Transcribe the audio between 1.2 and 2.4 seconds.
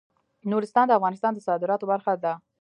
د صادراتو برخه ده.